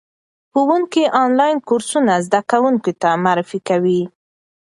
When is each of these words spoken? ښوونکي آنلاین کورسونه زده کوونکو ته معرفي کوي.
ښوونکي 0.53 1.03
آنلاین 1.23 1.57
کورسونه 1.67 2.13
زده 2.25 2.39
کوونکو 2.51 2.91
ته 3.01 3.09
معرفي 3.23 3.59
کوي. 3.69 4.01